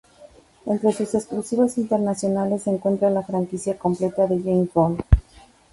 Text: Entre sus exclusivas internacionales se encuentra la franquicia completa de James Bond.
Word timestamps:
Entre 0.65 0.91
sus 0.93 1.13
exclusivas 1.13 1.77
internacionales 1.77 2.63
se 2.63 2.71
encuentra 2.71 3.11
la 3.11 3.21
franquicia 3.21 3.77
completa 3.77 4.25
de 4.25 4.39
James 4.41 4.73
Bond. 4.73 4.99